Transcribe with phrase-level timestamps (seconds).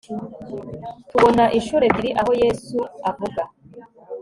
[1.09, 3.41] tubona incuro ebyiri aho yesu avuga